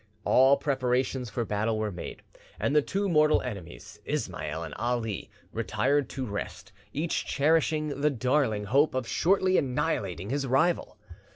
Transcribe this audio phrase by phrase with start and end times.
[0.25, 2.23] All preparations for battle were made,
[2.59, 8.63] and the two mortal enemies, Ismail and Ali, retired to rest, each cherishing the darling
[8.63, 10.97] hope of shortly annihilating his rival.